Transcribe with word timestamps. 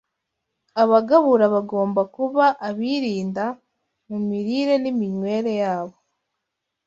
Abagabura 0.83 1.45
bagomba 1.55 2.01
kuba 2.15 2.45
abirinda 2.67 3.45
mu 4.09 4.17
mirire 4.27 4.73
n’iminywere 4.79 5.51
yabo 5.63 5.97